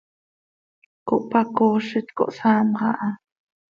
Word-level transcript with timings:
Cohpacoozit, 1.07 2.07
cohsaamx 2.17 2.79
aha. 2.89 3.09